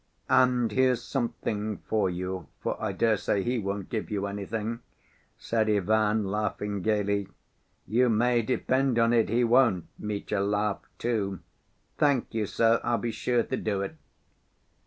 [0.31, 4.79] "And here's something for you, for I dare say he won't give you anything,"
[5.37, 7.27] said Ivan, laughing gayly.
[7.85, 11.41] "You may depend on it he won't." Mitya laughed too.
[11.99, 12.81] "Thank you, sir.
[12.83, 13.95] I'll be sure to do it."